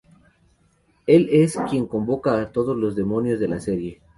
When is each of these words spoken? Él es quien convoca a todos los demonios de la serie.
Él 1.05 1.29
es 1.31 1.55
quien 1.69 1.85
convoca 1.85 2.41
a 2.41 2.51
todos 2.51 2.75
los 2.75 2.95
demonios 2.95 3.39
de 3.39 3.47
la 3.47 3.59
serie. 3.59 4.01